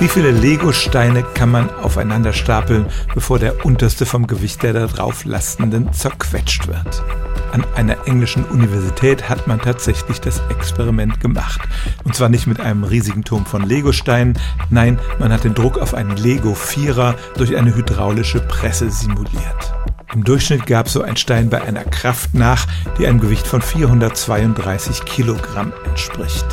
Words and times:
Wie 0.00 0.06
viele 0.06 0.30
Lego-Steine 0.30 1.24
kann 1.34 1.50
man 1.50 1.68
aufeinander 1.82 2.32
stapeln, 2.32 2.86
bevor 3.14 3.40
der 3.40 3.66
unterste 3.66 4.06
vom 4.06 4.28
Gewicht 4.28 4.62
der 4.62 4.72
darauf 4.72 5.24
lastenden 5.24 5.92
zerquetscht 5.92 6.68
wird? 6.68 7.02
An 7.50 7.64
einer 7.74 8.06
englischen 8.06 8.44
Universität 8.44 9.28
hat 9.28 9.48
man 9.48 9.60
tatsächlich 9.60 10.20
das 10.20 10.40
Experiment 10.50 11.18
gemacht. 11.18 11.60
Und 12.04 12.14
zwar 12.14 12.28
nicht 12.28 12.46
mit 12.46 12.60
einem 12.60 12.84
riesigen 12.84 13.24
Turm 13.24 13.44
von 13.44 13.62
Legosteinen, 13.62 14.38
nein, 14.70 15.00
man 15.18 15.32
hat 15.32 15.42
den 15.42 15.54
Druck 15.54 15.78
auf 15.78 15.94
einen 15.94 16.16
Lego-Vierer 16.16 17.16
durch 17.36 17.56
eine 17.56 17.74
hydraulische 17.74 18.38
Presse 18.38 18.92
simuliert. 18.92 19.77
Im 20.18 20.24
Durchschnitt 20.24 20.66
gab 20.66 20.88
so 20.88 21.02
ein 21.02 21.16
Stein 21.16 21.48
bei 21.48 21.62
einer 21.62 21.84
Kraft 21.84 22.34
nach, 22.34 22.66
die 22.98 23.06
einem 23.06 23.20
Gewicht 23.20 23.46
von 23.46 23.62
432 23.62 25.04
Kilogramm 25.04 25.72
entspricht. 25.84 26.44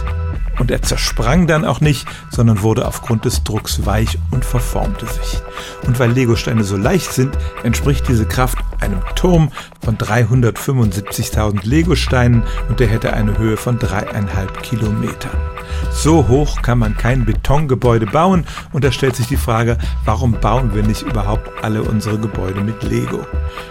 Und 0.59 0.70
er 0.70 0.84
zersprang 0.84 1.47
dann 1.47 1.65
auch 1.65 1.82
nicht, 1.82 2.07
sondern 2.29 2.61
wurde 2.61 2.88
aufgrund 2.88 3.25
des 3.25 3.43
Drucks 3.43 3.83
weich 3.83 4.20
und 4.29 4.46
verformte 4.46 5.07
sich. 5.07 5.42
Und 5.87 5.97
weil 5.97 6.11
Legosteine 6.11 6.64
so 6.64 6.78
leicht 6.78 7.11
sind, 7.11 7.36
entspricht 7.64 8.07
diese 8.07 8.28
Kraft 8.28 8.59
einem 8.82 9.01
Turm 9.15 9.51
von 9.84 9.97
375.000 9.97 11.68
Legosteinen 11.68 12.43
und 12.70 12.79
der 12.79 12.87
hätte 12.87 13.14
eine 13.14 13.36
Höhe 13.39 13.57
von 13.57 13.79
dreieinhalb 13.79 14.61
Kilometern. 14.61 15.45
So 15.98 16.28
hoch 16.28 16.62
kann 16.62 16.78
man 16.78 16.96
kein 16.98 17.26
Betongebäude 17.26 18.06
bauen 18.06 18.46
und 18.74 18.84
da 18.84 18.92
stellt 18.92 19.16
sich 19.16 19.28
die 19.28 19.38
Frage, 19.38 19.78
warum 20.04 20.34
bauen 20.34 20.76
wir 20.76 20.84
nicht 20.84 21.02
überhaupt 21.02 21.50
alle 21.64 21.82
unsere 21.82 22.20
Gebäude 22.20 22.62
mit 22.62 22.84
Lego? 22.84 23.26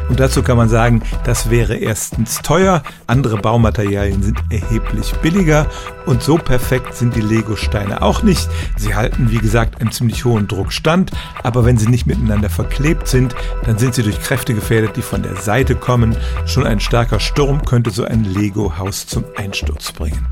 Und 0.09 0.19
dazu 0.19 0.42
kann 0.42 0.56
man 0.56 0.69
sagen, 0.69 1.02
das 1.24 1.50
wäre 1.50 1.77
erstens 1.77 2.41
teuer, 2.42 2.83
andere 3.06 3.37
Baumaterialien 3.37 4.23
sind 4.23 4.42
erheblich 4.50 5.12
billiger 5.23 5.66
und 6.06 6.23
so 6.23 6.37
perfekt 6.37 6.95
sind 6.95 7.14
die 7.14 7.20
Lego-Steine 7.20 8.02
auch 8.02 8.23
nicht. 8.23 8.48
Sie 8.77 8.95
halten, 8.95 9.30
wie 9.30 9.38
gesagt, 9.38 9.80
einen 9.80 9.92
ziemlich 9.92 10.25
hohen 10.25 10.48
Druck 10.48 10.72
stand, 10.72 11.12
aber 11.42 11.64
wenn 11.64 11.77
sie 11.77 11.88
nicht 11.88 12.06
miteinander 12.06 12.50
verklebt 12.50 13.06
sind, 13.06 13.34
dann 13.64 13.78
sind 13.78 13.94
sie 13.94 14.03
durch 14.03 14.20
Kräfte 14.20 14.55
gefährdet, 14.55 14.97
die 14.97 15.03
von 15.03 15.22
der 15.22 15.36
Seite 15.36 15.75
kommen. 15.77 16.16
Schon 16.47 16.66
ein 16.66 16.81
starker 16.81 17.20
Sturm 17.20 17.64
könnte 17.64 17.91
so 17.91 18.05
ein 18.05 18.25
Lego-Haus 18.25 19.06
zum 19.06 19.25
Einsturz 19.36 19.92
bringen. 19.92 20.27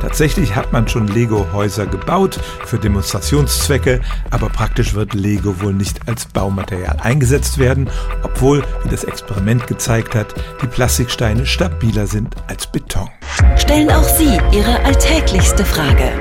Tatsächlich 0.00 0.54
hat 0.54 0.72
man 0.72 0.86
schon 0.88 1.08
Lego-Häuser 1.38 1.86
gebaut 1.86 2.38
für 2.64 2.78
Demonstrationszwecke, 2.78 4.00
aber 4.30 4.48
praktisch 4.48 4.94
wird 4.94 5.14
Lego 5.14 5.60
wohl 5.60 5.72
nicht 5.72 6.08
als 6.08 6.26
Baumaterial 6.26 6.96
eingesetzt 7.00 7.58
werden, 7.58 7.90
obwohl, 8.22 8.62
wie 8.82 8.88
das 8.88 9.04
Experiment 9.04 9.66
gezeigt 9.66 10.14
hat, 10.14 10.34
die 10.62 10.66
Plastiksteine 10.66 11.46
stabiler 11.46 12.06
sind 12.06 12.34
als 12.48 12.66
Beton. 12.66 13.08
Stellen 13.56 13.90
auch 13.90 14.02
Sie 14.02 14.38
Ihre 14.52 14.84
alltäglichste 14.84 15.64
Frage 15.64 16.12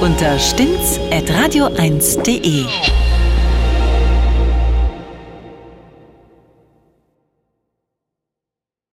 unter 0.00 0.38
stimmtz.radio1.de. 0.38 2.64